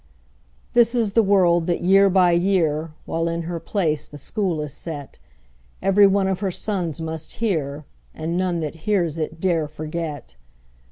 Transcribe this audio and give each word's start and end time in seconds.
This 0.73 0.95
is 0.95 1.11
the 1.11 1.21
word 1.21 1.67
that 1.67 1.81
year 1.83 2.09
by 2.09 2.31
year, 2.31 2.91
While 3.05 3.27
in 3.29 3.43
her 3.43 3.59
place 3.59 4.07
the 4.07 4.17
School 4.17 4.59
is 4.61 4.73
set, 4.73 5.19
Every 5.79 6.07
one 6.07 6.27
of 6.27 6.39
her 6.39 6.49
sons 6.49 6.99
must 6.99 7.33
hear, 7.33 7.85
And 8.11 8.35
none 8.35 8.61
that 8.61 8.73
hears 8.89 9.19
it 9.19 9.39
dare 9.39 9.67
forget. 9.67 10.37